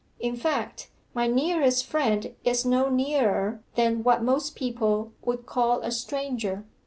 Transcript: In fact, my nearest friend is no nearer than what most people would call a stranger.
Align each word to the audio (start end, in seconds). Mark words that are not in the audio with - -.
In 0.19 0.35
fact, 0.35 0.89
my 1.13 1.27
nearest 1.27 1.85
friend 1.85 2.33
is 2.43 2.65
no 2.65 2.89
nearer 2.89 3.61
than 3.75 4.01
what 4.01 4.23
most 4.23 4.55
people 4.55 5.13
would 5.23 5.45
call 5.45 5.81
a 5.81 5.91
stranger. 5.91 6.65